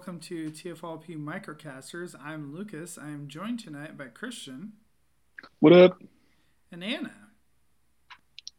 [0.00, 2.14] Hi, welcome to TFLP Microcasters.
[2.18, 2.96] I'm Lucas.
[2.96, 4.72] I am joined tonight by Christian
[5.58, 6.02] What up?
[6.72, 7.12] and Anna.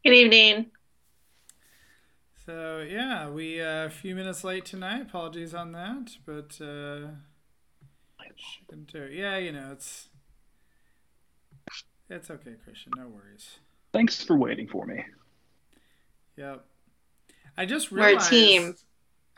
[0.04, 0.70] Good evening.
[2.46, 5.02] So yeah, we uh, a few minutes late tonight.
[5.02, 7.08] Apologies on that, but uh,
[8.36, 10.10] chicken ter- yeah, you know it's
[12.08, 12.92] it's okay, Christian.
[12.96, 13.58] No worries.
[13.92, 15.04] Thanks for waiting for me.
[16.36, 16.64] Yep.
[17.56, 18.30] I just realized.
[18.30, 18.74] We're a team.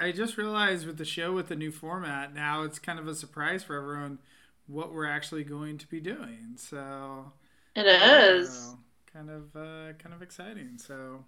[0.04, 3.15] I just realized with the show with the new format, now it's kind of a
[3.15, 4.18] surprise for everyone
[4.66, 6.56] what we're actually going to be doing.
[6.56, 7.32] So
[7.76, 8.74] It is.
[8.74, 8.76] uh,
[9.12, 10.79] kind of uh, kind of exciting.
[10.79, 11.24] So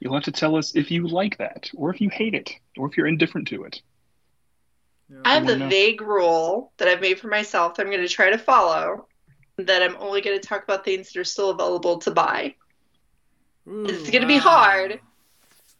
[0.00, 2.86] You'll have to tell us if you like that, or if you hate it, or
[2.88, 3.82] if you're indifferent to it.
[5.10, 5.18] yeah.
[5.24, 5.68] I have wanna the know.
[5.68, 9.08] vague rule that I've made for myself that I'm going to try to follow
[9.58, 12.54] that I'm only going to talk about things that are still available to buy.
[13.68, 15.00] Ooh, it's gonna be hard.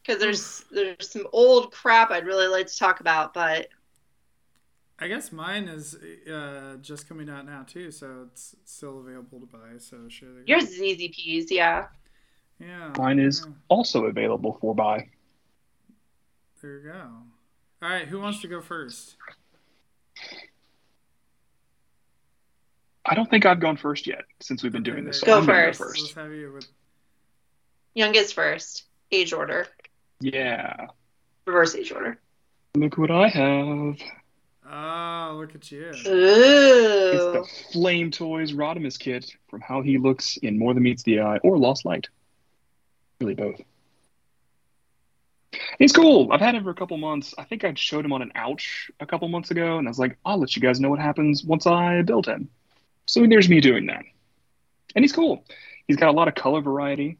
[0.04, 3.68] Because there's there's some old crap I'd really like to talk about, but
[4.98, 5.96] I guess mine is
[6.30, 9.78] uh, just coming out now too, so it's still available to buy.
[9.78, 10.70] So sure, there yours go.
[10.70, 11.86] is easy peas, yeah.
[12.60, 15.08] Yeah, Mine is yeah, also available for buy.
[16.62, 17.10] there you go.
[17.82, 19.16] All right, who wants to go first?
[23.06, 25.20] I don't think I've gone first yet since we've been Okay, doing this.
[25.20, 26.00] So Go I'm gonna first.
[26.00, 26.66] Let's have you with
[27.94, 29.66] Youngest first, age order,
[30.20, 30.86] Yeah.
[31.46, 32.18] reverse age order.
[32.74, 33.96] Look what I have.
[34.66, 35.90] Oh, look at you.
[35.90, 41.20] It's the Flame Toys Rodimus kit from How He Looks in More Than Meets the
[41.20, 42.08] Eye or Lost Light.
[43.20, 43.60] Really both.
[45.78, 46.32] He's cool.
[46.32, 47.34] I've had him for a couple months.
[47.38, 49.98] I think I showed him on an ouch a couple months ago, and I was
[49.98, 52.48] like, I'll let you guys know what happens once I build him.
[53.06, 54.02] So there's me doing that.
[54.96, 55.44] And he's cool.
[55.86, 57.18] He's got a lot of color variety.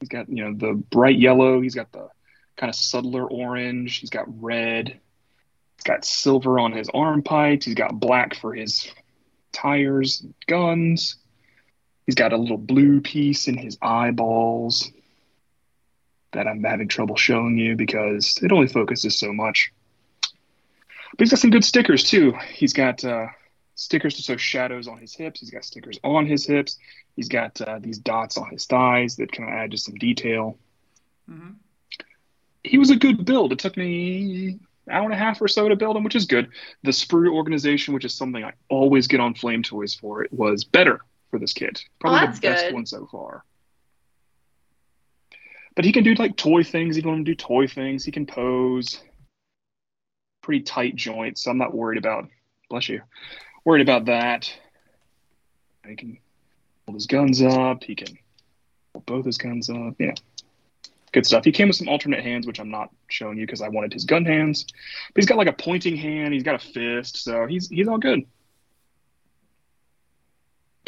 [0.00, 1.60] He's got, you know, the bright yellow.
[1.60, 2.08] He's got the
[2.56, 3.98] kind of subtler orange.
[3.98, 4.88] He's got red.
[4.88, 7.66] He's got silver on his arm pipes.
[7.66, 8.90] He's got black for his
[9.52, 11.16] tires, guns.
[12.06, 14.90] He's got a little blue piece in his eyeballs
[16.32, 19.72] that I'm having trouble showing you because it only focuses so much.
[20.20, 22.32] But he's got some good stickers too.
[22.52, 23.26] He's got uh,
[23.74, 25.40] stickers to show shadows on his hips.
[25.40, 26.78] He's got stickers on his hips.
[27.16, 30.58] He's got uh, these dots on his thighs that kind of add just some detail.
[31.28, 31.52] hmm
[32.66, 33.52] He was a good build.
[33.52, 34.58] It took me
[34.90, 36.48] hour and a half or so to build him, which is good.
[36.82, 40.64] The sprue organization, which is something I always get on Flame Toys for, it was
[40.64, 41.00] better
[41.30, 41.84] for this kit.
[42.00, 42.74] Probably oh, that's the best good.
[42.74, 43.44] one so far.
[45.74, 46.96] But he can do like toy things.
[46.96, 49.02] He you want him to do toy things, he can pose.
[50.42, 52.28] Pretty tight joints, so I'm not worried about.
[52.70, 53.02] Bless you.
[53.64, 54.52] Worried about that.
[55.86, 56.18] He can
[56.86, 57.84] hold his guns up.
[57.84, 58.18] He can
[58.92, 59.94] hold both his guns up.
[59.98, 60.14] Yeah,
[61.12, 61.44] good stuff.
[61.44, 64.04] He came with some alternate hands, which I'm not showing you because I wanted his
[64.04, 64.64] gun hands.
[65.14, 66.34] But he's got like a pointing hand.
[66.34, 68.24] He's got a fist, so he's he's all good.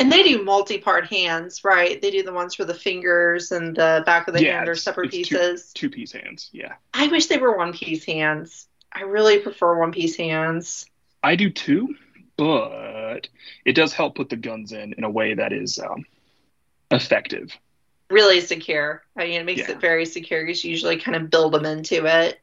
[0.00, 2.00] And they do multi-part hands, right?
[2.00, 4.76] They do the ones for the fingers and the back of the Yeah, hand are
[4.76, 5.72] separate it's two- pieces.
[5.72, 6.50] Two piece hands.
[6.52, 8.68] Yeah, I wish they were one-piece hands.
[8.92, 10.86] I really prefer one-piece hands.
[11.24, 11.96] I do too,
[12.36, 13.28] but
[13.64, 16.04] it does help put the guns in in a way that is um,
[16.92, 17.50] effective.
[18.10, 19.02] Really secure.
[19.16, 19.72] I mean, it makes Yeah.
[19.72, 22.40] it very secure because you usually kind of build them into it.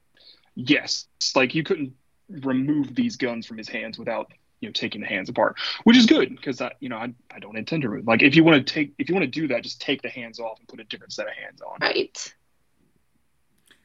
[0.56, 1.94] Yes, like you couldn't
[2.30, 4.32] remove these guns from his hands without
[4.62, 7.40] you know taking the hands apart, which is good because I you know I, I
[7.40, 8.08] don't intend to remove.
[8.08, 10.10] Like if you want to take if you want to do that, just take the
[10.10, 11.78] hands off and put a different set of hands on.
[11.82, 12.34] Right.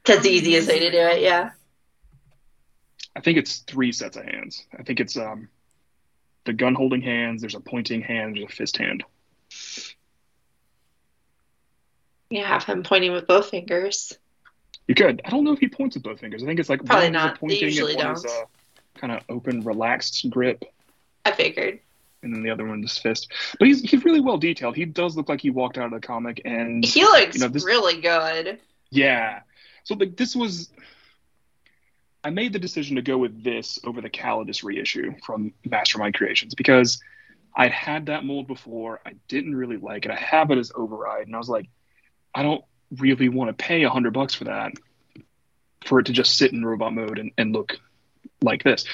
[0.05, 1.51] That's the easiest way to do it, yeah.
[3.15, 4.65] I think it's three sets of hands.
[4.77, 5.49] I think it's um
[6.45, 7.41] the gun holding hands.
[7.41, 8.35] There's a pointing hand.
[8.35, 9.03] There's a fist hand.
[12.31, 14.17] You have him pointing with both fingers.
[14.87, 15.21] You could.
[15.25, 16.41] I don't know if he points with both fingers.
[16.43, 17.33] I think it's like Probably one is a not.
[17.35, 18.25] They pointing usually and don't.
[18.25, 20.63] a kind of open, relaxed grip,
[21.25, 21.79] I figured.
[22.23, 23.31] and then the other one is fist.
[23.59, 24.75] But he's he's really well detailed.
[24.75, 27.47] He does look like he walked out of the comic, and He looks You know,
[27.49, 28.59] this- really good.
[28.89, 29.41] yeah.
[29.83, 30.69] So like this was.
[32.23, 36.53] I made the decision to go with this over the Calidus reissue from Mastermind Creations
[36.53, 37.01] because
[37.55, 38.99] I'd had that mold before.
[39.05, 40.11] I didn't really like it.
[40.11, 41.67] I have it as override, and I was like,
[42.33, 42.63] I don't
[42.97, 44.73] really want to pay a hundred bucks for that,
[45.85, 47.77] for it to just sit in robot mode and, and look
[48.41, 48.85] like this.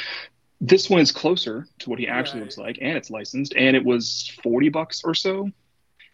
[0.60, 2.46] This one is closer to what he actually Right.
[2.46, 5.50] looks like, and it's licensed, and it was forty bucks or so,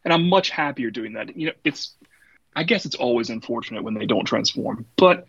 [0.03, 1.37] and I'm much happier doing that.
[1.37, 1.95] You know, it's,
[2.55, 5.25] I guess it's always unfortunate when they don't transform, but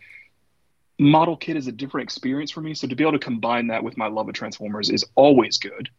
[0.99, 2.73] model kit is a different experience for me.
[2.73, 5.89] So to be able to combine that with my love of Transformers is always good.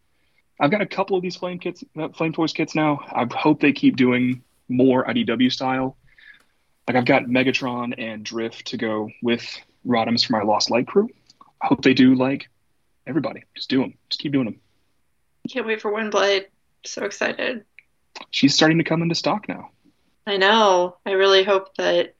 [0.58, 3.00] I've got a couple of these flame kits, uh, flame toys kits now.
[3.12, 5.96] I hope they keep doing more IDW style.
[6.86, 9.44] Like I've got Megatron and Drift to go with
[9.86, 11.08] Rodimus for my Lost Light crew.
[11.62, 12.48] I hope they do like
[13.06, 13.94] Everybody, just do them.
[14.10, 14.60] Just keep doing them.
[15.50, 16.46] Can't wait for Windblade.
[16.84, 17.64] So excited.
[18.30, 19.70] She's starting to come into stock now.
[20.26, 20.96] I know.
[21.06, 22.14] I really hope that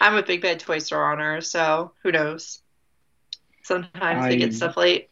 [0.00, 2.60] I'm a big bad toy store owner, so who knows?
[3.64, 5.10] Sometimes they get stuff late.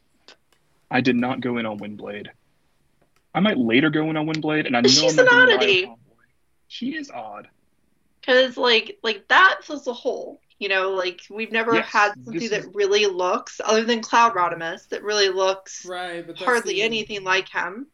[0.91, 2.29] I did not go in on Windblade.
[3.35, 5.93] I might later go in on Windblade, and I know She's I'm an oddity.
[6.69, 6.69] Tomboy.
[6.69, 7.49] She is odd.
[8.21, 10.41] Because like like that fills a hole.
[10.59, 14.35] You know, like we've never Yes, had something is- that really looks, other than Cloud
[14.35, 17.89] Rodimus, that really looks Right, but hardly the- anything like him.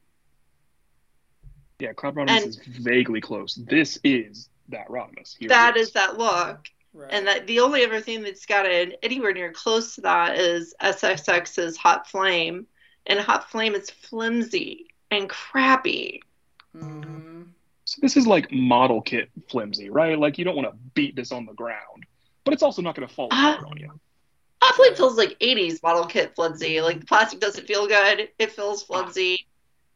[1.80, 3.54] Yeah, Cloud Rodimus And- is vaguely close.
[3.54, 5.36] This is that Rodimus.
[5.38, 6.68] Here That it is that look.
[6.92, 7.08] Right.
[7.12, 11.76] And that the only other thing that's gotten anywhere near close to that is SXX's
[11.76, 12.66] Hot Flame.
[13.06, 16.20] And Hot Flame is flimsy and crappy.
[16.76, 17.39] Mhm.
[17.90, 20.16] So this is like model kit flimsy, right?
[20.16, 22.06] Like you don't want to beat this on the ground,
[22.44, 23.54] but it's also not going to fall Ah.
[23.56, 23.90] apart on you.
[24.62, 26.80] Hot Flame feels like 80s model kit flimsy.
[26.80, 28.28] Like the plastic doesn't feel good.
[28.38, 29.48] It feels flimsy.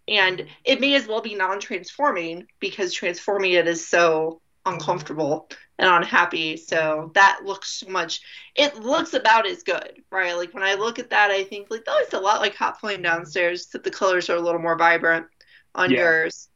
[0.09, 5.49] And it may as well be non transforming because transforming it is so uncomfortable
[5.79, 6.57] and unhappy.
[6.57, 8.23] So that looks so much,
[8.57, 10.37] it looks about as good, right?
[10.37, 12.81] Like when I look at that, I think, like, that looks a lot like Hot
[12.81, 15.27] Flame downstairs, that the colors are a little more vibrant
[15.77, 15.99] on Yeah.
[15.99, 16.49] yours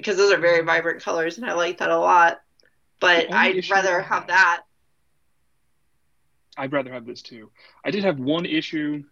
[0.00, 2.40] because those are very vibrant colors and I like that a lot.
[3.00, 4.62] But I'd issue rather have that.
[6.56, 7.50] I'd rather have this too.
[7.84, 9.04] I did have one issue,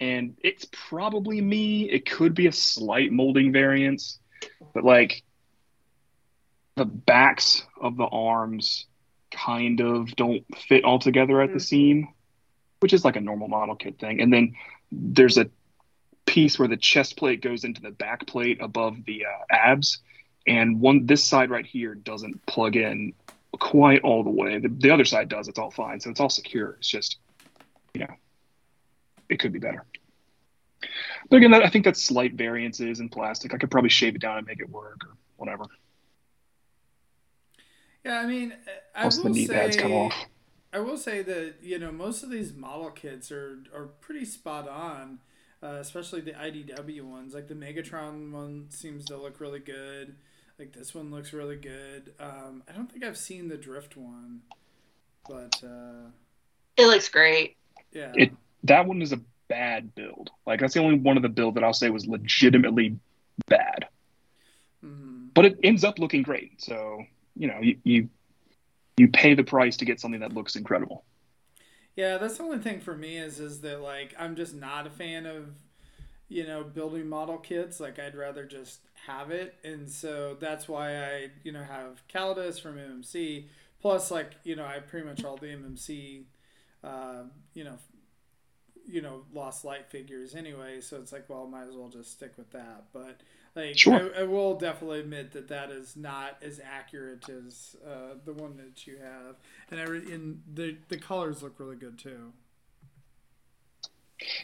[0.00, 1.90] and it's probably me.
[1.90, 4.18] It could be a slight molding variance,
[4.72, 5.22] but like
[6.76, 8.86] the backs of the arms
[9.30, 11.62] kind of don't fit all together at the Mm.
[11.62, 12.08] seam,
[12.80, 14.20] which is like a normal model kit thing.
[14.20, 14.54] And then
[14.92, 15.50] there's a
[16.26, 19.98] piece where the chest plate goes into the back plate above the uh, abs,
[20.46, 23.12] and one this side right here doesn't plug in
[23.58, 24.58] quite all the way.
[24.58, 25.48] The, the other side does.
[25.48, 26.00] It's all fine.
[26.00, 26.76] So it's all secure.
[26.78, 27.18] It's just,
[27.94, 28.14] you know,
[29.28, 29.84] it could be better.
[31.28, 33.54] But again, that, I think that's slight variances in plastic.
[33.54, 35.64] I could probably shave it down and make it work or whatever.
[38.04, 38.54] Yeah, I mean,
[38.94, 40.14] I Once will the knee say, pads come off.
[40.72, 44.68] I will say that you know most of these model kits are are pretty spot
[44.68, 45.18] on,
[45.60, 47.34] uh, especially the IDW ones.
[47.34, 50.14] Like the Megatron one seems to look really good.
[50.58, 52.14] Like this one looks really good.
[52.18, 54.40] Um, I don't think I've seen the Drift one,
[55.28, 56.08] but uh,
[56.76, 57.56] It looks great.
[57.92, 58.32] yeah, It-
[58.64, 60.30] That one is a bad build.
[60.46, 62.98] Like that's the only one of the build that I'll say was legitimately
[63.48, 63.86] bad.
[64.84, 65.28] Mhm.
[65.34, 66.60] But it ends up looking great.
[66.62, 67.04] So
[67.36, 68.08] you know, you you,
[68.96, 71.04] you pay the price to get something that looks incredible.
[71.96, 74.90] Yeah, that's the only thing for me is is that like I'm just not a
[74.90, 75.50] fan of
[76.28, 77.80] you know building model kits.
[77.80, 82.60] Like I'd rather just have it, and so that's why I you know have Calidus
[82.60, 83.46] from MMC.
[83.80, 86.24] Plus, like you know, I pretty much all the MMC,
[86.82, 87.24] uh,
[87.54, 87.78] you know,
[88.88, 90.80] you know, lost light figures anyway.
[90.80, 92.84] So it's like, well, might as well just stick with that.
[92.92, 93.20] But
[93.54, 94.10] like, Sure.
[94.16, 98.56] I, I will definitely admit that that is not as accurate as uh, the one
[98.58, 99.36] that you have,
[99.70, 102.32] and I every and the the colors look really good too.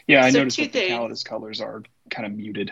[0.07, 0.89] Yeah, I So noticed that the.
[0.89, 2.71] Calidus colors are kind of muted.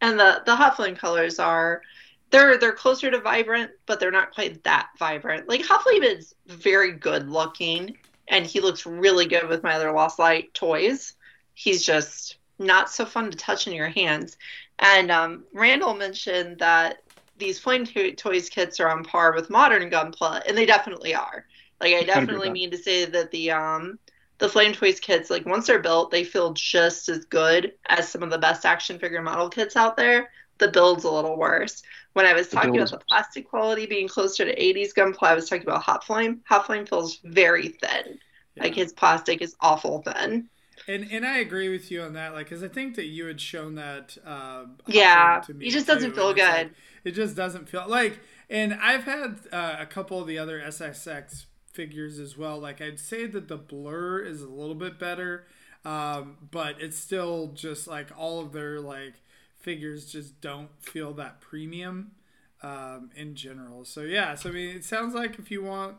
[0.00, 1.82] And the the hot flame colors are
[2.30, 5.48] they're they're closer to vibrant, but they're not quite that vibrant.
[5.48, 7.96] Like hot flame is very good looking,
[8.28, 11.14] and he looks really good with my other Lost Light toys.
[11.54, 14.36] He's just not so fun to touch in your hands.
[14.78, 17.02] And um, Randall mentioned that
[17.36, 21.44] these flame to- toys kits are on par with modern Gunpla, and they definitely are.
[21.80, 23.98] Like I definitely mean to say that the um
[24.38, 28.22] the flame toys kits like once they're built they feel just as good as some
[28.22, 30.30] of the best action figure model kits out there.
[30.58, 31.82] The build's a little worse.
[32.14, 35.34] When i was talking build about the plastic quality being closer to 80s gunpla i
[35.34, 36.40] was talking about hot flame.
[36.48, 38.18] Hot flame feels very thin.
[38.58, 40.48] Like his plastic is awful thin.
[40.86, 43.40] And and I agree with you on that, like, because I think that you had
[43.40, 44.16] shown that.
[44.24, 45.40] Uh, yeah.
[45.46, 46.72] to me it just doesn't feel good like-
[47.04, 48.20] it just doesn't feel like.
[48.50, 51.44] And I've had uh, a couple of the other SXX
[51.78, 52.58] figures as well.
[52.58, 55.46] Like I'd say that the blur is a little bit better,
[55.84, 59.14] um, but it's still just like all of their like
[59.56, 62.10] figures just don't feel that premium
[62.64, 63.84] um, in general.
[63.84, 65.98] So yeah, so I mean, it sounds like if you want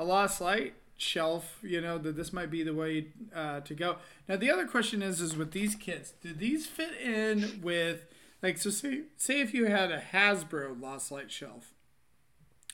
[0.00, 3.98] a lost light shelf, you know that this might be the way uh, to go.
[4.28, 8.04] Now the other question is, is with these kits, do these fit in with
[8.42, 8.70] like so?
[8.70, 11.72] Say say if you had a Hasbro lost light shelf,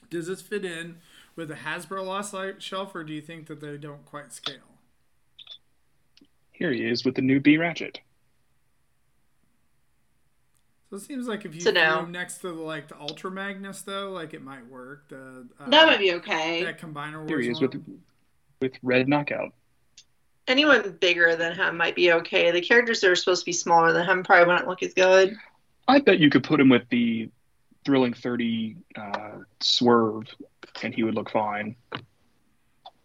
[0.09, 0.97] does this fit in
[1.37, 4.81] with a Hasbro lost light shelf, or do you think that they don't quite scale?
[6.53, 8.01] Here he is with the new B Ratchet.
[10.91, 11.97] So it seems like if you So threw no.
[12.03, 15.09] them next to the, like the Ultra Magnus though, like it might work.
[15.09, 17.75] The uh, that might be okay that combiner Here he wars is with
[18.61, 19.53] with red knockout.
[20.47, 22.51] anyone bigger than him might be okay.
[22.53, 25.37] The characters that are supposed to be smaller than him probably wouldn't look as good.
[25.89, 27.31] I bet you could put him with the
[27.85, 30.25] thrilling 30 uh, swerve
[30.83, 31.77] and he would look fine.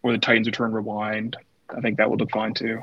[0.03, 1.37] Or the Titans Return Rewind.
[1.69, 2.81] I think that would look fine too.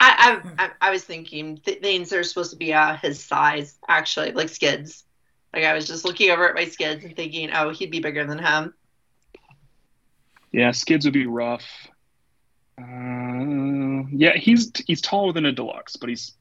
[0.00, 4.32] I I, I was thinking th- things are supposed to be uh, his size, actually,
[4.32, 5.04] like skids.
[5.52, 8.24] Like I was just looking over at my skids and thinking, oh, he'd be bigger
[8.26, 8.74] than him.
[10.50, 11.64] Yeah, skids would be rough.
[12.78, 16.32] Uh, yeah, he's he's taller than a deluxe, but he's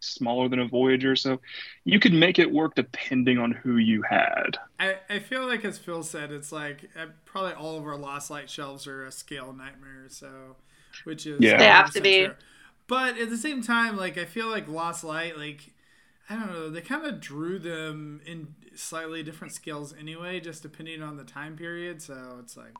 [0.00, 1.40] smaller than a Voyager, so
[1.84, 4.58] you could make it work depending on who you had.
[4.78, 8.30] I, I feel like, as Phil said, it's like uh, probably all of our Lost
[8.30, 10.56] Light shelves are a scale nightmare, so
[11.04, 11.58] which is Yeah.
[11.58, 12.26] They have to be.
[12.26, 12.34] true.
[12.86, 15.72] But at the same time, like I feel like Lost Light, like
[16.30, 21.02] I don't know, they kind of drew them in slightly different scales anyway, just depending
[21.02, 22.00] on the time period.
[22.00, 22.74] So it's like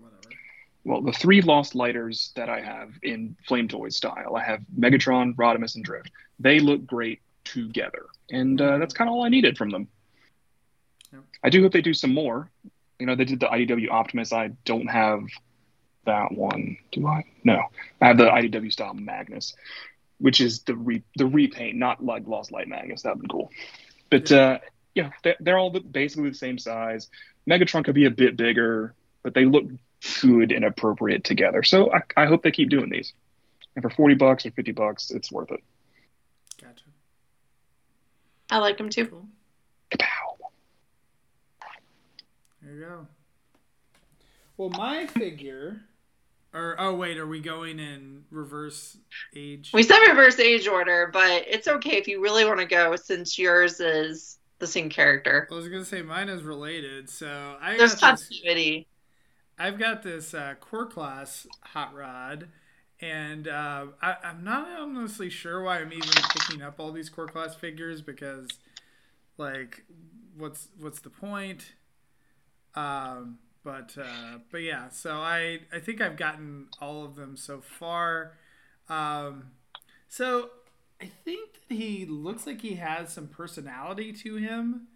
[0.00, 0.34] whatever.
[0.84, 5.34] Well, the three Lost Lighters that I have in Flame Toy style, I have Megatron,
[5.36, 6.10] Rodimus, and Drift.
[6.40, 9.88] They look great together, and uh, that's kind of all I needed from them.
[11.12, 11.22] Yep.
[11.44, 12.50] I do hope they do some more.
[12.98, 14.32] You know, they did the IDW Optimus.
[14.32, 15.22] I don't have
[16.04, 16.76] that one.
[16.90, 17.24] Do I?
[17.44, 17.62] No,
[18.00, 19.54] I have the IDW style Magnus,
[20.18, 23.02] which is the re- the repaint, not like Lost Light Magnus.
[23.02, 23.50] That'd be cool.
[24.10, 24.58] But uh,
[24.94, 27.08] yeah, they're, they're all the, basically the same size.
[27.48, 29.64] Megatron could be a bit bigger, but they look
[30.20, 31.62] good and appropriate together.
[31.62, 33.12] So I, I hope they keep doing these.
[33.74, 35.60] And for forty bucks or fifty bucks, it's worth it.
[36.60, 36.84] Gotcha.
[38.50, 39.06] I like him too.
[39.06, 39.26] Cool.
[39.90, 40.06] Kapow.
[42.62, 43.06] There you go.
[44.58, 45.80] Well, my figure,
[46.52, 48.98] or oh wait, are we going in reverse
[49.34, 49.70] age?
[49.72, 53.38] We said reverse age order, but it's okay if you really want to go since
[53.38, 55.48] yours is the same character.
[55.50, 58.86] I was gonna say mine is related, so I There's this, continuity.
[59.58, 62.48] I've got this uh, core class hot rod,
[63.00, 67.26] and uh, I, I'm not honestly sure why I'm even picking up all these core
[67.26, 68.48] class figures because,
[69.38, 69.84] like,
[70.36, 71.74] what's what's the point?
[72.74, 77.60] Um, but uh, but yeah, so I I think I've gotten all of them so
[77.60, 78.32] far.
[78.88, 79.52] Um,
[80.08, 80.50] so
[81.00, 84.88] I think that he looks like he has some personality to him,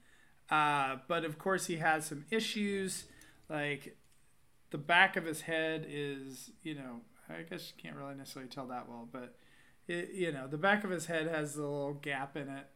[0.50, 3.04] uh, but of course he has some issues
[3.48, 3.96] like
[4.70, 8.66] the back of his head is, you know, I guess you can't really necessarily tell
[8.68, 9.34] that well, but
[9.88, 12.66] it, you know, the back of his head has a little gap in it.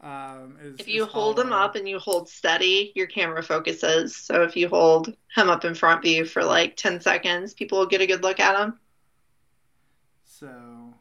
[0.00, 4.16] Um, is, If you hold him up and you hold steady, your camera focuses.
[4.16, 7.86] So if you hold him up in front view for like 10 seconds, people will
[7.86, 8.78] get a good look at him.
[10.24, 10.94] so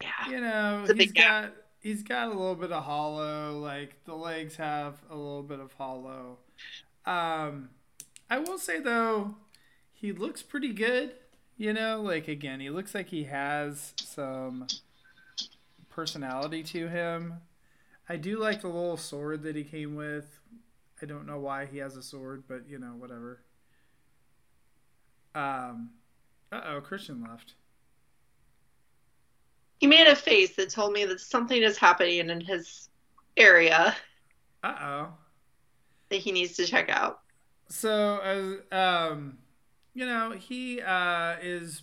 [0.00, 0.28] Yeah.
[0.30, 1.44] you know, he's big gap.
[1.44, 5.60] got he's got a little bit of hollow, like the legs have a little bit
[5.60, 6.38] of hollow.
[7.06, 7.70] Um,
[8.32, 9.34] I will say though,
[9.92, 11.12] he looks pretty good.
[11.58, 14.66] You know, like again, he looks like he has some
[15.90, 17.34] personality to him.
[18.08, 20.40] I do like the little sword that he came with.
[21.02, 23.42] I don't know why he has a sword, but you know, whatever.
[25.34, 25.90] Um,
[26.50, 27.52] uh oh, Christian left.
[29.78, 32.88] He made a face that told me that something is happening in his
[33.36, 33.94] area
[34.62, 35.08] Uh oh.
[36.08, 37.21] that he needs to check out.
[37.72, 39.38] So um,
[39.94, 41.82] you know, he uh, is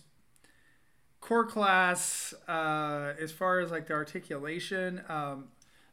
[1.20, 5.02] core class uh, as far as like the articulation.
[5.08, 5.48] Um,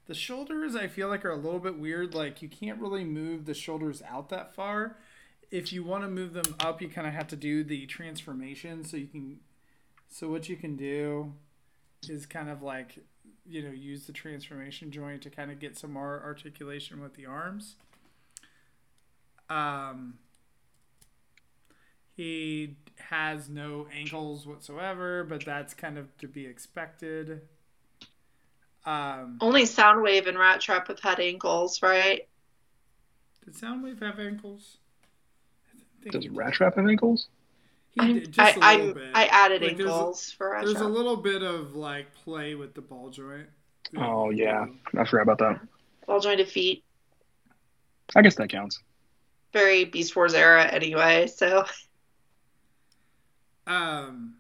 [0.06, 2.14] the shoulders I feel like are a little bit weird.
[2.14, 4.98] Like you can't really move the shoulders out that far.
[5.50, 8.84] If you want to move them up, you kind of have to do the transformation.
[8.84, 9.40] So you can.
[10.10, 11.34] So what you can do
[12.08, 13.00] is kind of like
[13.50, 17.26] you know use the transformation joint to kind of get some more articulation with the
[17.26, 17.78] arms.
[19.50, 20.16] Um,
[22.16, 22.76] he
[23.10, 27.42] has no ankles whatsoever, but that's kind of to be expected.
[28.86, 32.28] Um, Only Soundwave and Rat Trap have had ankles, right?
[33.46, 34.78] did Soundwave have ankles?
[36.10, 36.30] Does he.
[36.30, 37.28] Rat Trap have ankles?
[37.92, 39.12] He I, did just a I, little bit.
[39.14, 42.56] I added Like, there's a- ankles for Rat There's a little bit of like play
[42.56, 43.48] with the ball joint.
[43.96, 44.66] Oh yeah,
[44.98, 45.62] I forgot about that.
[46.06, 46.84] Ball jointed feet.
[48.16, 48.80] I guess that counts.
[49.58, 51.66] Very Beast Wars era anyway, so
[53.68, 54.36] Um,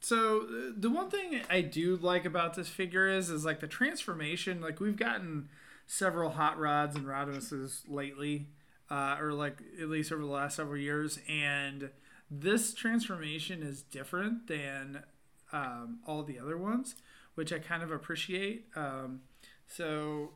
[0.00, 4.60] so the one thing I do like about this figure is is like the transformation.
[4.60, 5.48] Like we've gotten
[5.86, 8.48] several hot rods and Rodimuses lately,
[8.90, 11.90] uh, or like at least over the last several years, and
[12.30, 15.04] this transformation is different than
[15.52, 16.96] um, all the other ones,
[17.36, 18.66] which I kind of appreciate.
[18.74, 19.20] Um,
[19.68, 20.32] so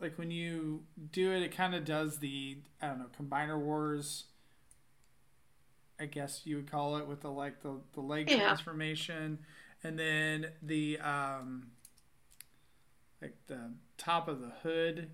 [0.00, 4.24] like when you do it, it kind of does the I don't know Combiner Wars
[6.00, 8.46] I guess you would call it, with the like the the leg Yeah.
[8.46, 9.38] transformation,
[9.84, 11.72] and then the um,
[13.20, 15.10] like the top of the hood,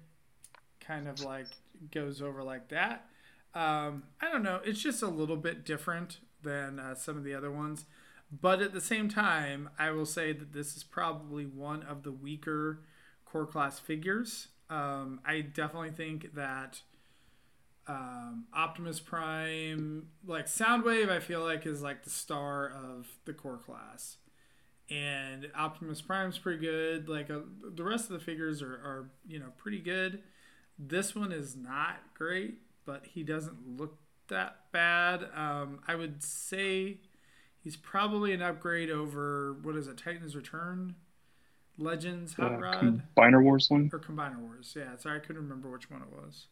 [0.81, 1.47] kind of like
[1.91, 3.07] goes over like that.
[3.55, 4.61] Um, I don't know.
[4.65, 7.87] It's just a little bit different than uh, some of the other ones.
[8.31, 12.13] But at the same time, I will say that this is probably one of the
[12.13, 12.81] weaker
[13.25, 14.49] core class figures.
[14.69, 16.81] Um, I definitely think that
[17.87, 23.59] um, Optimus Prime, like Soundwave, I feel like is like the star of the core
[23.59, 24.17] class.
[24.91, 27.09] And Optimus Prime's pretty good.
[27.09, 27.41] Like uh,
[27.75, 30.23] the rest of the figures are, are, you know, pretty good.
[30.79, 35.29] This one is not great, but he doesn't look that bad.
[35.35, 36.99] Um, I would say
[37.63, 40.97] he's probably an upgrade over what is it, Titan's Return,
[41.79, 43.91] Legends Hot Uh, Rod, Combiner Wars one.
[43.93, 44.75] or Combiner Wars.
[44.77, 46.47] Yeah, sorry, I couldn't remember which one it was,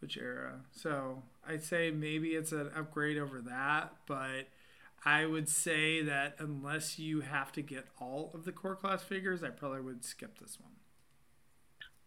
[0.00, 0.60] which era.
[0.72, 4.48] So I'd say maybe it's an upgrade over that, but
[5.04, 9.42] I would say that unless you have to get all of the core class figures,
[9.42, 10.72] I probably would skip this one.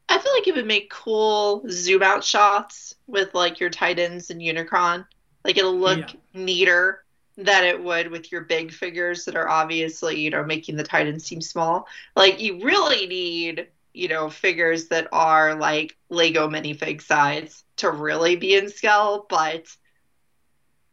[0.08, 4.42] I feel like it would make cool zoom out shots with like your Titans and
[4.42, 5.06] Unicron.
[5.46, 6.20] Like it'll look Yeah.
[6.34, 7.04] neater
[7.38, 11.26] than it would with your big figures that are obviously, you know, making the Titans
[11.26, 11.88] seem small.
[12.16, 18.36] Like you really need, you know, figures that are like Lego minifig size to really
[18.36, 19.66] be in scale, but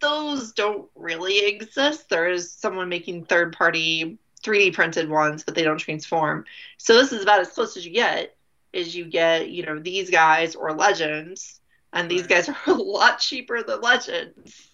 [0.00, 2.08] those don't really exist.
[2.08, 6.44] There is someone making third party 3D printed ones, but they don't transform.
[6.78, 8.36] So this is about as close as you get
[8.72, 11.60] is you get, you know, these guys or legends,
[11.92, 14.65] and these guys are a lot cheaper than legends.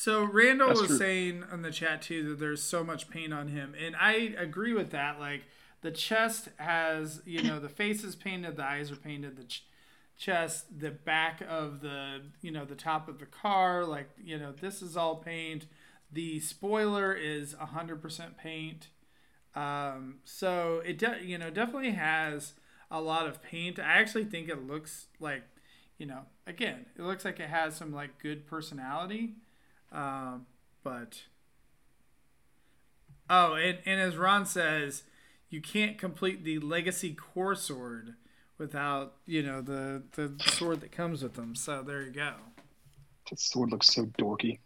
[0.00, 0.96] So Randall That's was true.
[0.96, 4.72] saying in the chat too that there's so much paint on him, and I agree
[4.72, 5.20] with that.
[5.20, 5.42] Like
[5.82, 9.66] the chest has, you know, the face is painted, the eyes are painted, the ch-
[10.16, 14.52] chest, the back of the, you know, the top of the car, like you know,
[14.58, 15.66] this is all paint.
[16.10, 18.88] The spoiler is 100% paint.
[19.54, 22.54] Um, so it, de- you know, definitely has
[22.90, 23.78] a lot of paint.
[23.78, 25.42] I actually think it looks like,
[25.98, 29.34] you know, again, it looks like it has some like good personality.
[29.92, 30.46] Um,
[30.82, 31.22] but
[33.28, 35.02] oh, and, and as Ron says,
[35.48, 38.14] you can't complete the legacy core sword
[38.58, 41.54] without you know the the sword that comes with them.
[41.54, 42.34] So there you go.
[43.30, 44.58] That sword looks so dorky.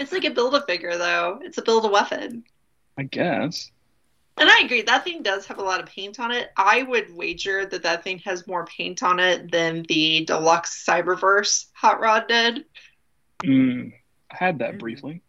[0.00, 1.40] It's like a build a figure, though.
[1.42, 2.44] It's a build a weapon.
[2.98, 3.70] I guess.
[4.38, 6.50] And I agree, that thing does have a lot of paint on it.
[6.58, 11.66] I would wager that that thing has more paint on it than the deluxe Cyberverse
[11.72, 12.66] Hot Rod did.
[13.42, 13.96] Mm, I
[14.30, 14.78] had that Maybe.
[14.78, 15.22] briefly.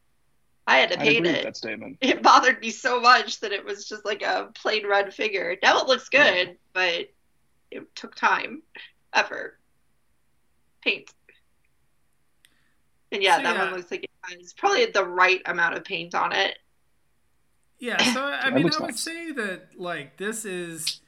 [0.67, 1.43] I had to I paint agree with it.
[1.43, 1.97] that statement.
[2.01, 5.55] It bothered me so much that it was just like a plain red figure.
[5.63, 7.07] Now it looks good, but
[7.71, 8.63] it took time,
[9.13, 9.60] effort,
[10.83, 11.10] paint.
[13.12, 13.63] And yeah, So, that yeah.
[13.65, 16.57] one looks like it has probably the right amount of paint on it.
[17.79, 18.99] Yeah, so I mean, I would nice.
[19.03, 21.01] say that like this is,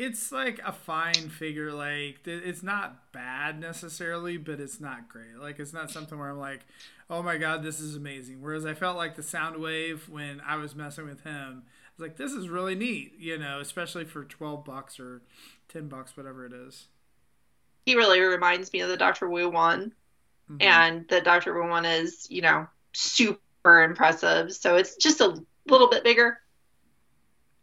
[0.00, 1.72] it's like a fine figure.
[1.72, 5.36] Like it's not bad necessarily, but it's not great.
[5.38, 6.60] Like it's not something where I'm like,
[7.10, 8.40] oh my god, this is amazing.
[8.40, 12.16] Whereas I felt like the Soundwave when I was messing with him, I was like,
[12.16, 13.12] this is really neat.
[13.18, 15.20] You know, especially for twelve bucks or
[15.68, 16.86] ten bucks, whatever it is.
[17.84, 19.92] He really reminds me of the Doctor Wu one.
[20.50, 20.62] Mhm.
[20.62, 24.52] and the Doctor Wu one is, you know, super impressive.
[24.52, 26.40] So it's just a little bit bigger,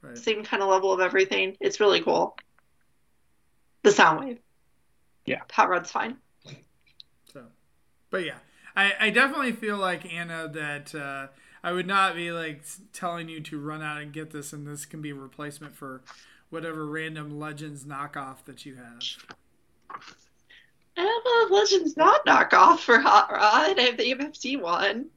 [0.02, 0.18] Right.
[0.18, 1.58] same kind of level of everything.
[1.60, 2.38] It's really cool.
[3.84, 4.38] The Soundwave.
[5.26, 5.42] Yeah.
[5.52, 6.18] Hot Rod's fine.
[7.34, 7.44] So,
[8.10, 8.38] but yeah,
[8.76, 11.28] I, I definitely feel like Anna that uh,
[11.64, 14.86] I would not be like telling you to run out and get this, and this
[14.86, 16.02] can be a replacement for
[16.50, 19.00] whatever random Legends knockoff that you have.
[20.96, 23.78] I have a Legends not knockoff for Hot Rod.
[23.78, 25.08] I have the MFC one.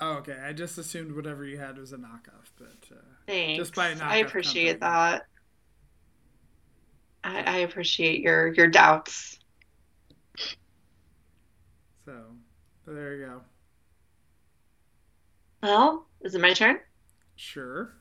[0.00, 0.36] Oh, okay.
[0.42, 3.58] I just assumed whatever you had was a knockoff, but uh, Thanks.
[3.58, 4.92] Just by a knockoff I appreciate company.
[4.92, 5.26] that.
[7.22, 9.38] I, I appreciate your your doubts.
[12.06, 12.12] so
[12.86, 13.40] there you go.
[15.62, 16.80] Well, is it my turn?
[17.36, 17.92] Sure.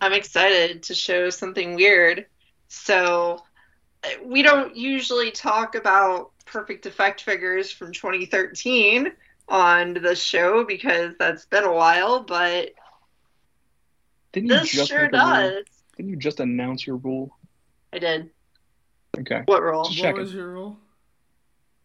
[0.00, 2.26] I'm excited to show something weird.
[2.68, 3.42] So,
[4.04, 9.12] uh, we don't usually talk about perfect effect figures from 2013
[9.48, 12.70] on the show because that's been a while, but
[14.32, 15.20] Didn't you this just sure make rule?
[15.20, 15.64] does.
[15.96, 17.36] Didn't you just announce your rule?
[17.92, 18.30] I did.
[19.18, 19.42] Okay.
[19.46, 19.84] What rule?
[19.84, 20.20] Just what checking.
[20.20, 20.78] was your rule?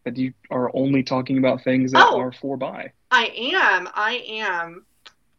[0.04, 2.20] That you are only talking about things that Oh.
[2.20, 2.92] are for buy.
[3.12, 3.88] I am.
[3.94, 4.86] I am.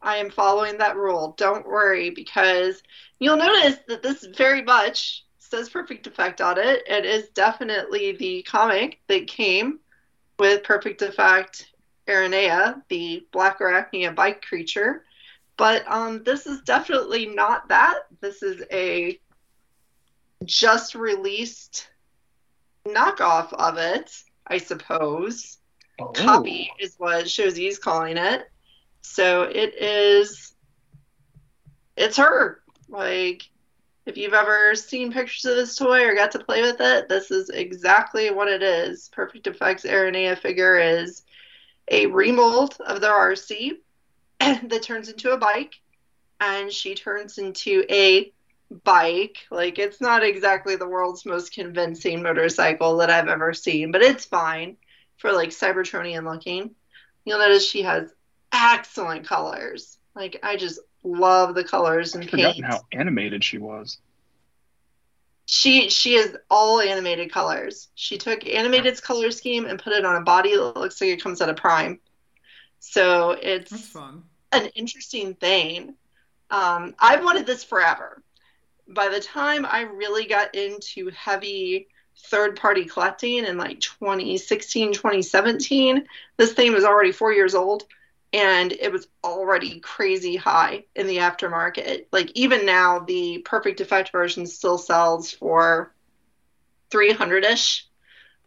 [0.01, 1.33] I am following that rule.
[1.37, 2.81] Don't worry, because
[3.19, 6.83] you'll notice that this very much says Perfect Effect on it.
[6.87, 9.79] It is definitely the comic that came
[10.39, 11.69] with Perfect Effect
[12.07, 15.05] Aranea, the Black Arachnia bike creature.
[15.57, 17.99] But um, this is definitely not that.
[18.21, 19.19] This is a
[20.45, 21.87] just released
[22.87, 24.11] knockoff of it,
[24.47, 25.57] I suppose.
[25.99, 26.07] Oh.
[26.07, 28.49] Copy is what ShowZ's calling it.
[29.01, 30.53] So it is.
[31.95, 32.61] It's her.
[32.89, 33.43] Like,
[34.05, 37.31] if you've ever seen pictures of this toy or got to play with it, this
[37.31, 39.09] is exactly what it is.
[39.13, 41.23] Perfect Effects Aranea figure is
[41.89, 43.77] a remold of their Arcee
[44.39, 45.75] that turns into a bike,
[46.39, 48.31] and she turns into a
[48.83, 49.37] bike.
[49.51, 54.25] Like, it's not exactly the world's most convincing motorcycle that I've ever seen, but it's
[54.25, 54.77] fine
[55.17, 56.71] for like Cybertronian looking.
[57.25, 58.11] You'll notice she has
[58.51, 59.97] excellent colors.
[60.15, 63.97] Like, I just love the colors and forgotten how animated she was.
[65.53, 67.89] She she is all animated colors.
[67.93, 71.21] She took animated's color scheme and put it on a body that looks like it
[71.21, 71.99] comes out of Prime.
[72.79, 74.23] So it's fun.
[74.51, 75.93] an interesting thing.
[76.49, 78.23] Um, I've wanted this forever.
[78.87, 81.87] By the time I really got into heavy
[82.17, 87.83] third party collecting in like 2016, 2017, this thing was already four years old
[88.33, 92.07] and it was already crazy high in the aftermarket.
[92.11, 95.93] Like even now, the perfect effect version still sells for
[96.89, 97.87] 300 ish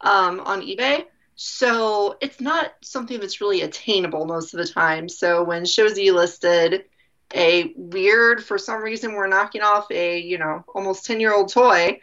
[0.01, 1.05] um, on eBay.
[1.37, 5.09] So it's not something that's really attainable most of the time.
[5.09, 6.85] So when ShowZ listed
[7.35, 11.53] a weird, for some reason, we're knocking off a you know almost 10 year old
[11.53, 12.01] toy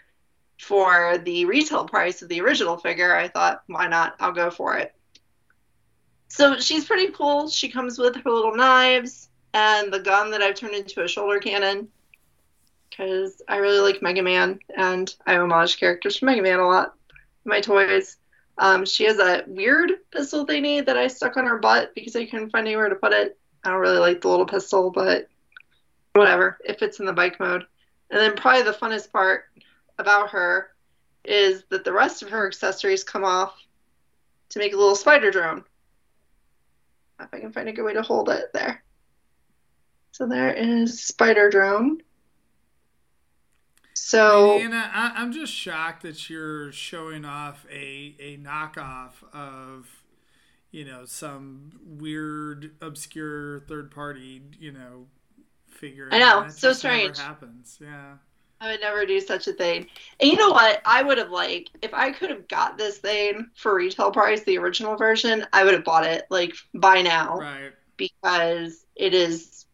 [0.60, 4.16] for the retail price of the original figure, I thought, why not?
[4.20, 4.94] I'll go for it.
[6.34, 7.48] So she's pretty cool.
[7.48, 11.38] She comes with her little knives and the gun that I've turned into a shoulder
[11.38, 11.90] cannon
[12.90, 16.96] because I really like Mega Man and I homage characters from Mega Man a lot
[17.46, 18.18] my toys.
[18.58, 22.26] Um, she has a weird pistol thingy that I stuck on her butt because I
[22.26, 23.38] couldn't find anywhere to put it.
[23.64, 25.28] I don't really like the little pistol, but
[26.14, 26.58] whatever.
[26.66, 27.64] It fits in the bike mode.
[28.10, 29.46] And then probably the funnest part
[30.00, 30.72] about her
[31.24, 33.54] is that the rest of her accessories come off
[34.50, 35.64] to make a little spider drone.
[37.24, 38.84] If I can find a good way to hold it there.
[40.12, 42.02] So there is spider drone.
[43.94, 50.04] So Anna, I, I'm just shocked that you're showing off a a knockoff of,
[50.72, 55.08] you know, some weird, obscure third party, you know,
[55.68, 56.10] figure.
[56.12, 57.18] I know, so strange.
[57.18, 58.16] happens, yeah.
[58.64, 59.90] I would never do such a thing.
[60.20, 60.82] And you know what?
[60.86, 64.58] I would have like if I could have got this thing for retail price, the
[64.58, 67.74] original version, I would have bought it like by now Right.
[67.98, 69.66] because it is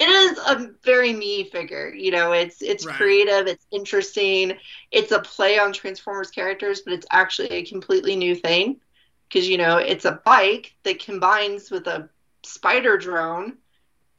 [0.00, 1.92] it is a very me figure.
[1.94, 2.96] You know, it's it's Right.
[2.96, 4.58] creative, it's interesting,
[4.90, 8.80] it's a play on Transformers characters, but it's actually a completely new thing
[9.28, 12.08] because you know it's a bike that combines with a
[12.44, 13.58] spider drone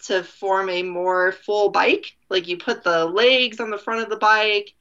[0.03, 2.15] to form a more full bike.
[2.29, 4.73] Like you put the legs on the front of the bike,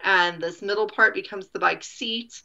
[0.00, 2.40] and this middle part becomes the bike seat,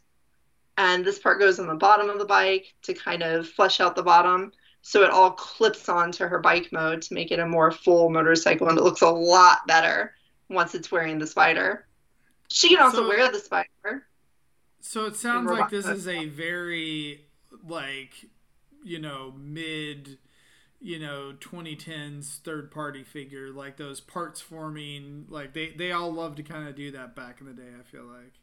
[0.76, 3.96] and this part goes on the bottom of the bike to kind of flesh out
[3.96, 4.52] the bottom.
[4.82, 8.68] So it all clips onto her bike mode to make it a more full motorcycle,
[8.68, 10.14] and it looks a lot better
[10.48, 11.86] once it's wearing the spider.
[12.48, 14.06] She can also So- wear the spider.
[14.80, 17.24] So it sounds like this is a very
[17.66, 18.12] like
[18.84, 20.18] you know mid
[20.86, 26.36] you know 2010s third party figure like those parts forming like they they all love
[26.36, 28.34] to kind of do that back in the day i feel like.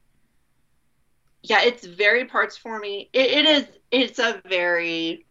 [1.41, 3.07] Yeah it's very parts forming.
[3.13, 5.25] It, it is it's a very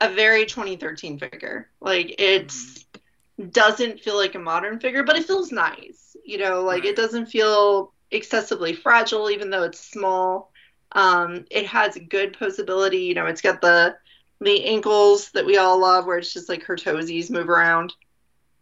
[0.00, 1.70] a very 2013 figure.
[1.80, 2.86] Like it's
[3.50, 6.86] doesn't feel like a modern figure but it feels nice you know like Right.
[6.86, 10.52] it doesn't feel excessively fragile even though it's small.
[10.92, 13.96] Um it has good posability you know it's got the
[14.42, 17.94] the ankles that we all love where it's just like her toesies move around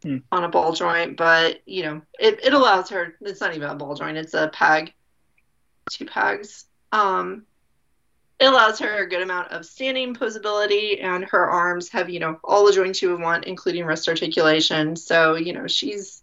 [0.02, 0.16] Hmm.
[0.32, 3.74] on a ball joint but you know it, it allows her it's not even a
[3.74, 4.94] ball joint it's a peg
[5.90, 7.44] two pegs um
[8.38, 12.40] it allows her a good amount of standing posability and her arms have you know
[12.42, 16.22] all the joints you would want including wrist articulation so you know she's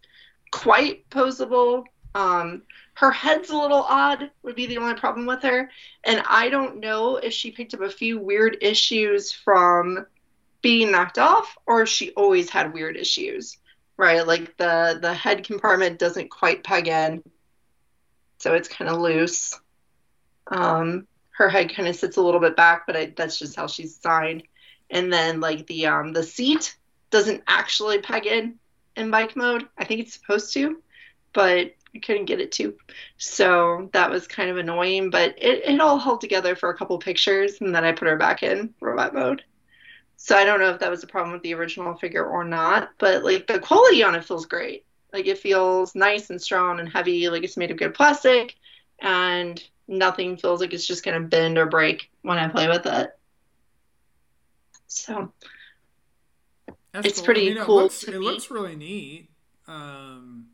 [0.49, 1.83] quite posable
[2.15, 2.63] um
[2.97, 5.69] her head's a little odd would be the only problem with her.
[6.03, 10.07] And i don't know if she picked up a few weird issues from
[10.63, 13.57] being knocked off or she always had weird issues
[13.97, 14.25] right?
[14.25, 17.23] Like the the head compartment doesn't quite peg in.
[18.37, 19.59] So it's kind of loose.
[20.47, 23.67] Um her head kind of sits a little bit back but I, that's just how
[23.67, 24.43] she's designed.
[24.89, 26.75] And then like the um the seat
[27.09, 28.55] doesn't actually peg in
[28.95, 29.67] in bike mode.
[29.77, 30.81] I think it's supposed to
[31.33, 32.75] but i couldn't get it to
[33.17, 36.97] so that was kind of annoying but it, it all held together for a couple
[36.99, 39.43] pictures and then i put her back in robot mode
[40.17, 42.89] So I don't know if that was a problem with the original figure or not,
[42.99, 44.85] but like the quality on it feels great.
[45.13, 48.55] Like it feels nice and strong and heavy, like it's made of good plastic,
[48.99, 53.11] and nothing feels like it's just gonna bend or break when I play with it.
[54.87, 55.33] So
[56.93, 57.25] That's It's cool.
[57.25, 59.29] pretty I mean, cool It looks, to it looks really neat.
[59.67, 60.47] Um,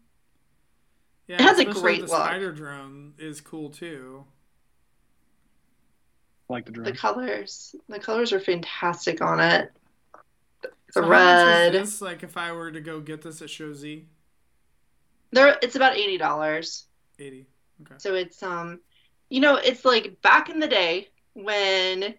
[1.37, 2.23] yeah, It has a especially great the look.
[2.23, 4.25] spider drone is cool too.
[6.49, 6.85] I like the drone.
[6.85, 9.71] the colors, the colors are fantastic on it.
[10.95, 12.01] The So how much is red, this?
[12.01, 14.05] Like if I were to go get this at ShowZ,
[15.31, 16.87] there it's about eighty dollars.
[17.19, 17.47] eighty.
[17.81, 17.95] Okay.
[17.97, 18.81] So it's um,
[19.29, 22.15] you know, it's like back in the day when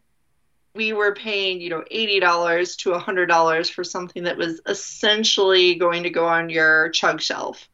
[0.74, 5.77] we were paying, you know, eighty dollars to hundred dollars for something that was essentially
[5.77, 7.68] going to go on your chug shelf,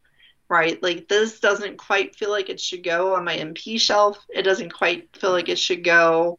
[0.51, 0.83] right?
[0.83, 4.19] Like this doesn't quite feel like it should go on my MP shelf.
[4.29, 6.39] It doesn't quite feel like it should go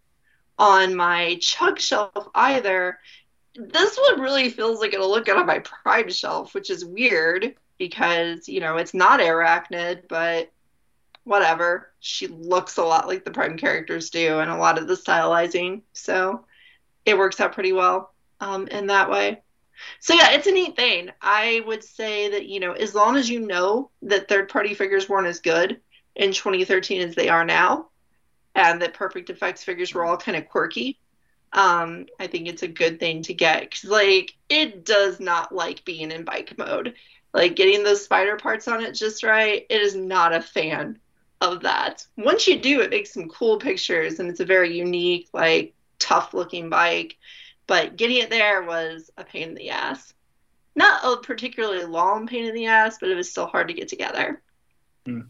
[0.60, 3.00] on my chug shelf either.
[3.56, 7.56] This one really feels like it'll look good on my prime shelf, which is weird
[7.78, 10.52] because, you know, it's not Airachnid, but
[11.24, 11.92] whatever.
[12.02, 15.84] She looks a lot like the prime characters do and a lot of the stylizing.
[15.94, 16.46] So
[17.06, 19.42] it works out pretty well um, in that way.
[20.00, 21.12] So yeah, it's a neat thing.
[21.22, 25.08] I would say that, you know, as long as you know that third party figures
[25.08, 25.80] weren't as good
[26.16, 27.88] in 2013 as they are now,
[28.56, 31.00] and that Perfect Effects figures were all kind of quirky,
[31.54, 33.62] um, I think it's a good thing to get.
[33.62, 36.96] Because, like, it does not like being in bike mode.
[37.34, 41.00] Like, getting those spider parts on it just right, it is not a fan
[41.40, 42.06] of that.
[42.18, 46.34] Once you do, it makes some cool pictures, and it's a very unique, like, tough
[46.34, 47.18] looking bike.
[47.68, 50.14] But getting it there was a pain in the ass.
[50.76, 53.88] Not a particularly long pain in the ass, but it was still hard to get
[53.88, 54.42] together.
[55.06, 55.22] Hmm.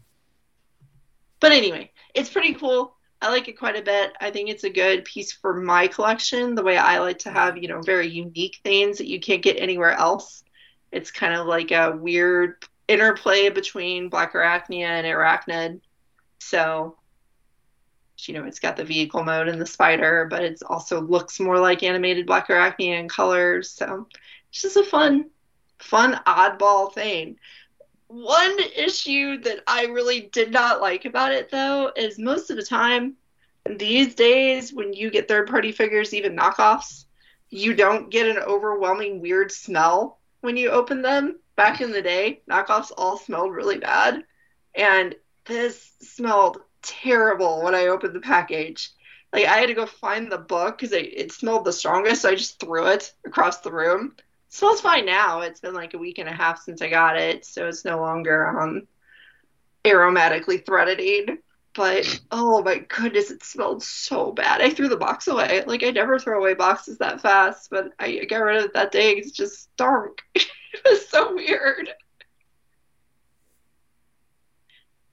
[1.40, 2.96] But anyway, it's pretty cool.
[3.20, 4.12] I like it quite a bit.
[4.20, 7.56] I think it's a good piece for my collection, the way I like to have,
[7.56, 10.42] you know, very unique things that you can't get anywhere else.
[10.90, 15.80] It's kind of like a weird interplay between Black Arachnia and Airachnid.
[16.40, 16.96] So,
[18.28, 21.58] you know, it's got the vehicle mode and the spider, but it also looks more
[21.58, 23.70] like animated Black Arachnia in colors.
[23.70, 24.06] So,
[24.50, 25.30] it's just a fun,
[25.78, 27.36] fun oddball thing.
[28.08, 32.62] One issue that I really did not like about it, though, is most of the
[32.62, 33.14] time
[33.64, 37.04] these days, when you get third party figures, even knockoffs,
[37.48, 41.38] you don't get an overwhelming weird smell when you open them.
[41.54, 44.24] Back in the day, knockoffs all smelled really bad.
[44.74, 48.90] And this smelled terrible when I opened the package.
[49.32, 52.28] Like, I had to go find the book because it, it smelled the strongest, so
[52.28, 54.14] I just threw it across the room
[54.52, 55.40] smells fine now.
[55.40, 57.98] It's been like a week and a half since I got it, so it's no
[57.98, 58.86] longer um
[59.84, 61.38] aromatically threatening.
[61.74, 64.60] But oh my goodness, it smelled so bad.
[64.60, 65.64] I threw the box away.
[65.66, 68.92] Like I never throw away boxes that fast, but I got rid of it that
[68.92, 70.20] day It's just dark.
[70.34, 70.46] it
[70.84, 71.88] was so weird.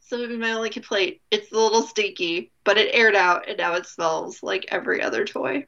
[0.10, 3.76] So maybe my only complaint, it's a little stinky, but it aired out and now
[3.76, 5.67] it smells like every other toy.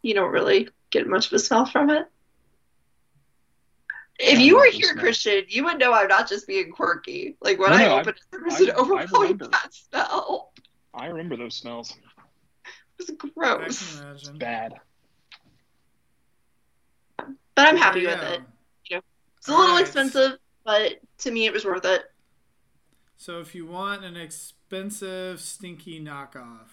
[0.00, 2.06] You don't really get much of a smell from it.
[4.18, 5.02] If you were here, smell.
[5.04, 7.36] Christian, you would know I'm not just being quirky.
[7.42, 10.52] Like when No, I no, opened it, there was I- an I overwhelming bad smell.
[10.94, 11.94] I remember those smells.
[12.98, 13.96] It was I gross.
[13.96, 14.38] can imagine.
[14.38, 14.74] Bad.
[17.18, 18.26] But I'm happy you with go.
[18.26, 18.40] it.
[19.38, 19.82] It's a little Alright.
[19.82, 22.02] expensive, but to me it was worth it.
[23.22, 26.70] So if you want an expensive, stinky knockoff,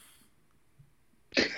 [1.37, 1.51] It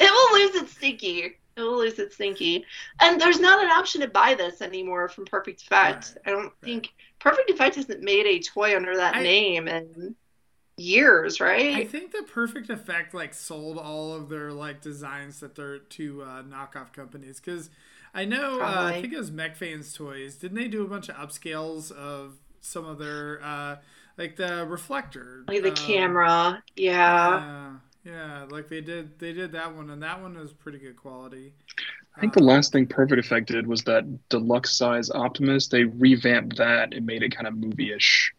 [0.00, 1.20] will lose its stinky.
[1.20, 2.64] It will lose its stinky.
[3.02, 6.14] And there's not an option to buy this anymore from Perfect Effect.
[6.16, 10.16] Right, I don't think Perfect Effect hasn't made a toy under that I- name in
[10.78, 11.74] years, right?
[11.74, 16.22] I think the Perfect Effect like sold all of their like designs that they're to
[16.22, 17.68] uh, knockoff companies because
[18.14, 20.36] I know uh, I think it was MechFans Toys.
[20.36, 23.76] Didn't they do a bunch of upscales of some of their uh,
[24.16, 26.62] like the reflector, like the um, camera.
[26.76, 27.44] Yeah.
[27.44, 27.72] Yeah,
[28.04, 29.18] yeah, like they did.
[29.18, 31.54] They did that one, and that one was pretty good quality.
[32.16, 35.68] I think the Uh, last thing Perfect Effect did was that deluxe size Optimus.
[35.68, 38.32] They revamped that and made it kind of movie-ish.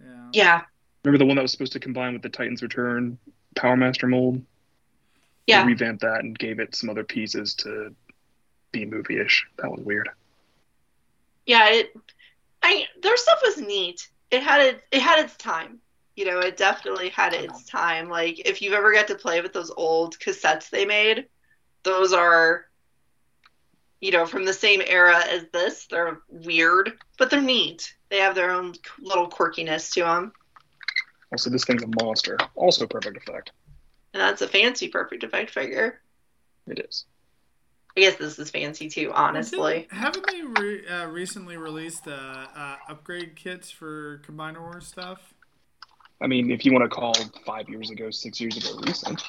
[0.00, 0.28] yeah.
[0.32, 0.62] Yeah.
[1.04, 3.18] Remember the one that was supposed to combine with the Titans Return
[3.56, 4.44] Power Master mold?
[5.46, 5.62] Yeah.
[5.62, 7.94] They revamped that and gave it some other pieces to
[8.72, 9.46] be movie-ish.
[9.58, 10.10] That was weird.
[11.46, 11.92] Yeah, it
[12.62, 14.08] I their stuff was neat.
[14.30, 15.80] It had it it had its time.
[16.16, 18.08] You know, it definitely had its time.
[18.08, 21.26] Like if you've ever got to play with those old cassettes they made,
[21.84, 22.68] those are
[24.00, 25.86] you know, from the same era as this.
[25.86, 27.94] They're weird, but they're neat.
[28.10, 30.32] They have their own little quirkiness to them.
[31.32, 32.38] Also, this thing's a monster.
[32.54, 33.52] Also, Perfect Effect.
[34.14, 36.00] And that's a fancy perfect effect figure.
[36.66, 37.04] It is.
[37.98, 39.80] I guess this is fancy too, honestly.
[39.80, 45.34] Didn't- haven't they re- uh, recently released uh, uh, upgrade kits for Combiner Wars stuff?
[46.20, 47.12] I mean, if you want to call
[47.44, 49.20] five years ago, six years ago recent,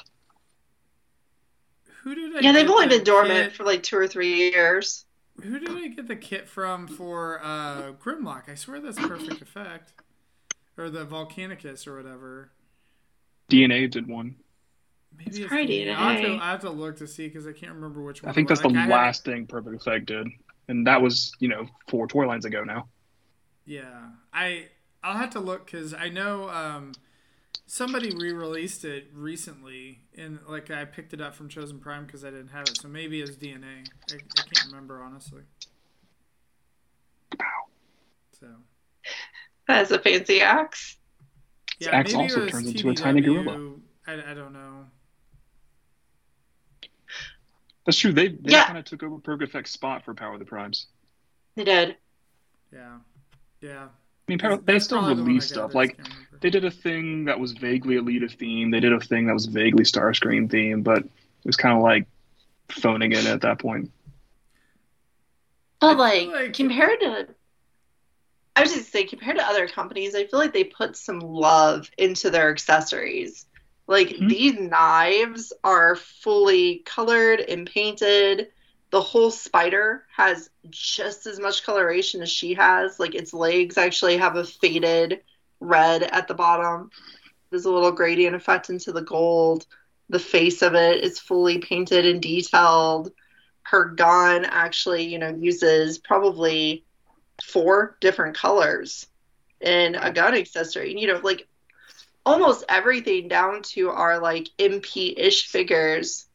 [2.04, 4.50] Who did I Yeah, they've only the been dormant kit- for like two or three
[4.52, 5.04] years.
[5.42, 8.48] Who did I get the kit from for uh, Grimlock?
[8.48, 9.94] I swear that's Perfect Effect.
[10.78, 12.52] Or the Volcanicus or whatever.
[13.50, 14.36] DNA did one.
[15.16, 16.40] Maybe It's it's probably the- I have, to, DNA.
[16.40, 18.30] I have to look to see because I can't remember which one.
[18.30, 18.72] I think that's was.
[18.72, 20.26] the Like, I had- last thing Perfect Effect did,
[20.68, 22.88] and that was you know four toy lines ago now.
[23.66, 24.68] Yeah, I
[25.02, 26.92] I'll have to look because I know um,
[27.66, 32.30] somebody re-released it recently, and like I picked it up from Chosen Prime because I
[32.30, 33.86] didn't have it, so maybe it's DNA.
[34.10, 35.42] I, I can't remember honestly.
[37.38, 37.44] Wow.
[38.40, 38.46] So
[39.68, 40.96] That's a fancy axe.
[41.78, 43.44] yeah, axe also it was turns into a tiny TDW.
[43.44, 43.74] gorilla.
[44.06, 44.86] I, I don't know.
[47.86, 48.12] That's true.
[48.12, 48.66] They they Yeah.
[48.66, 50.86] kind of took over Perfect spot for Power of the Primes.
[51.56, 51.96] They did.
[52.72, 52.98] Yeah,
[53.60, 53.84] yeah.
[53.84, 53.88] I
[54.28, 55.74] mean, Power, they still probably the release stuff.
[55.74, 55.98] Like
[56.40, 58.70] they did a thing that was vaguely Alita theme.
[58.70, 61.10] They did a thing that was vaguely Starscream theme, but it
[61.44, 62.06] was kind of like
[62.68, 63.90] phoning it at that point.
[65.80, 67.28] But like, like- compared to,
[68.54, 71.90] I was just saying, compared to other companies, I feel like they put some love
[71.96, 73.46] into their accessories.
[73.90, 74.30] Like Mhm.
[74.30, 78.52] these knives are fully colored and painted.
[78.90, 83.00] The whole spider has just as much coloration as she has.
[83.00, 85.22] Like its legs actually have a faded
[85.60, 86.90] red at the bottom.
[87.50, 89.66] There's a little gradient effect into the gold.
[90.08, 93.12] The face of it is fully painted and detailed
[93.64, 96.84] her gun actually, you know, uses probably
[97.44, 99.08] four different colors
[99.60, 100.98] in a gun accessory.
[100.98, 101.48] You know, like
[102.24, 106.26] almost everything down to our like MP ish figures,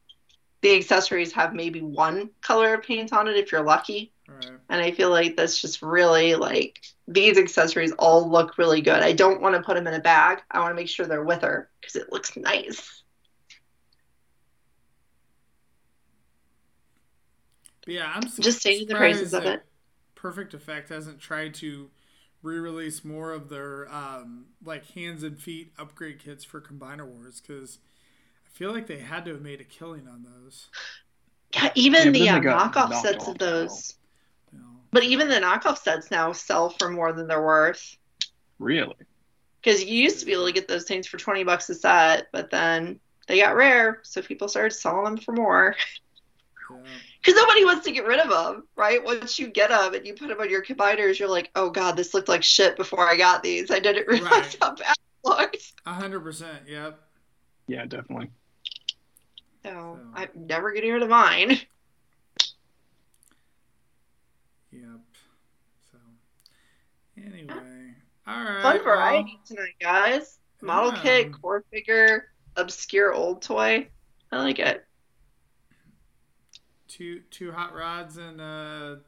[0.62, 4.12] the accessories have maybe one color of paint on it if you're lucky.
[4.28, 4.50] Right.
[4.68, 9.02] And I feel like that's just really like these accessories all look really good.
[9.02, 10.42] I don't want to put them in a bag.
[10.50, 13.02] I want to make sure they're with her because it looks nice.
[17.84, 19.66] But yeah, I'm Just singing the praises surprised of it.
[20.16, 21.88] Perfect Effect hasn't tried to
[22.46, 27.78] re-release more of their um, like hands and feet upgrade kits for Combiner Wars because
[28.46, 30.68] I feel like they had to have made a killing on those.
[31.54, 33.96] Yeah, even Yeah, the uh, knockoff sets off of those.
[34.52, 34.64] You know?
[34.92, 37.96] But even the knockoff sets now sell for more than they're worth.
[38.58, 38.94] Really?
[39.60, 42.28] Because you used to be able to get those things for 20 bucks a set,
[42.32, 45.74] but then they got rare, so people started selling them for more.
[46.70, 46.76] Yeah.
[47.26, 49.02] Because nobody wants to get rid of them, right?
[49.04, 51.96] Once you get them and you put them on your combiners, you're like, oh god,
[51.96, 53.68] this looked like shit before I got these.
[53.68, 54.56] I didn't realize Right.
[54.60, 55.72] how bad it looked.
[55.86, 56.60] A hundred percent.
[56.68, 57.00] Yep.
[57.66, 58.30] Yeah, definitely.
[59.64, 61.58] So So- I'm never getting rid of mine.
[64.72, 65.00] Yep.
[65.90, 65.98] So
[67.16, 67.94] anyway,
[68.26, 68.62] all right.
[68.62, 70.38] Fun well, variety tonight, guys.
[70.60, 71.02] Model yeah.
[71.02, 73.88] kit, core figure, obscure old toy.
[74.30, 74.85] I like it.
[76.88, 79.00] Two two hot rods and a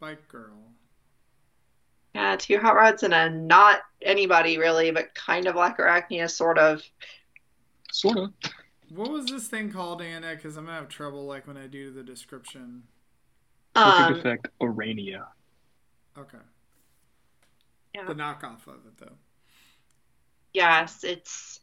[0.00, 0.58] bike girl.
[2.14, 6.58] Yeah, two hot rods and a not anybody really, but kind of like Arachnia, sort
[6.58, 6.82] of.
[7.92, 8.32] Sort of.
[8.88, 10.34] What was this thing called, Anna?
[10.34, 12.84] Because I'm gonna have trouble like when I do the description.
[13.74, 15.26] Perfect Um, Effect Orania.
[16.16, 16.38] Okay.
[17.94, 18.06] Yeah.
[18.06, 19.16] The knockoff of it though.
[20.54, 21.60] yes, it's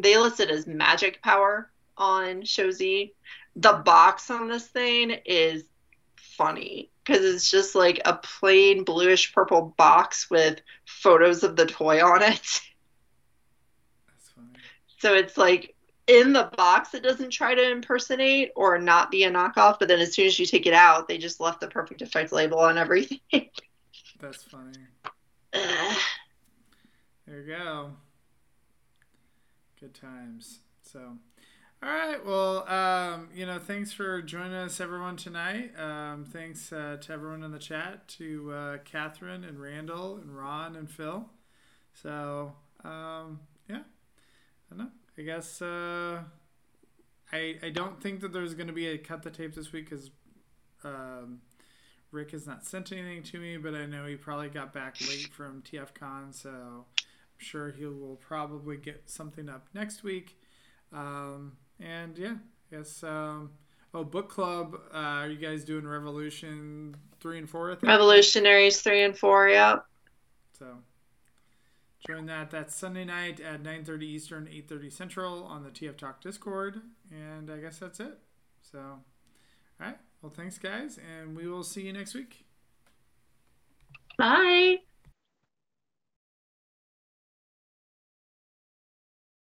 [0.00, 3.12] they list it as magic power on ShowZ.
[3.56, 5.64] The box on this thing is
[6.16, 12.02] funny because it's just like a plain bluish purple box with photos of the toy
[12.04, 12.30] on it.
[14.06, 14.58] That's funny.
[14.98, 15.74] So it's like
[16.06, 20.00] in the box, it doesn't try to impersonate or not be a knockoff, but then
[20.00, 22.78] as soon as you take it out, they just left the perfect effect label on
[22.78, 23.20] everything.
[24.20, 24.78] That's funny.
[25.54, 25.98] Ugh.
[27.26, 27.92] There you go.
[29.80, 30.60] Good times.
[30.82, 31.18] So,
[31.82, 32.24] all right.
[32.24, 35.72] Well, um, you know, thanks for joining us, everyone, tonight.
[35.76, 40.76] Um, thanks uh, to everyone in the chat, to uh, Catherine and Randall and Ron
[40.76, 41.28] and Phil.
[41.92, 42.52] So,
[42.84, 44.90] um, yeah, I don't know.
[45.18, 46.20] I guess uh,
[47.32, 49.90] I I don't think that there's going to be a cut the tape this week
[49.90, 50.10] because
[50.84, 51.40] um,
[52.12, 55.30] Rick has not sent anything to me, but I know he probably got back late
[55.32, 60.38] from TFCon, so I'm sure he will probably get something up next week.
[60.92, 62.34] Um, and yeah,
[62.70, 63.02] I guess.
[63.02, 63.50] Um,
[63.94, 64.76] oh, book club.
[64.92, 67.76] Uh, are you guys doing Revolution three and four?
[67.82, 69.86] Revolutionaries 3 and 4, yep.
[70.58, 70.78] So
[72.06, 72.50] join that.
[72.50, 76.80] That's Sunday night at 9:30 Eastern, 8:30 Central on the TF Talk Discord,
[77.10, 78.18] and I guess that's it.
[78.60, 79.02] So, all
[79.78, 79.98] right.
[80.20, 82.44] Well, thanks, guys, and we will see you next week.
[84.16, 84.78] Bye.